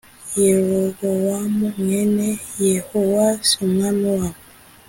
Yerobowamu 0.41 1.65
mwene 1.81 2.27
yehowasi 2.65 3.51
umwami 3.65 4.07
wabo 4.17 4.39